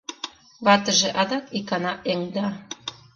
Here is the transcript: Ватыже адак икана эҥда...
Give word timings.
Ватыже 0.65 1.09
адак 1.21 1.45
икана 1.57 1.93
эҥда... 2.11 2.47